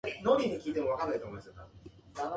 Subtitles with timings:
[0.23, 1.53] 豆腐は絹豆腐派です